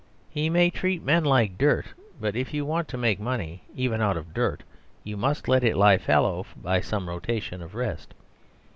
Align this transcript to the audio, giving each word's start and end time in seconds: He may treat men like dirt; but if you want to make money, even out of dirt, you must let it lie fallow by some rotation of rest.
He 0.31 0.49
may 0.49 0.71
treat 0.71 1.03
men 1.03 1.23
like 1.23 1.59
dirt; 1.59 1.85
but 2.19 2.35
if 2.35 2.55
you 2.55 2.65
want 2.65 2.87
to 2.87 2.97
make 2.97 3.19
money, 3.19 3.65
even 3.75 4.01
out 4.01 4.17
of 4.17 4.33
dirt, 4.33 4.63
you 5.03 5.15
must 5.15 5.47
let 5.47 5.63
it 5.63 5.77
lie 5.77 5.99
fallow 5.99 6.43
by 6.59 6.81
some 6.81 7.07
rotation 7.07 7.61
of 7.61 7.75
rest. 7.75 8.15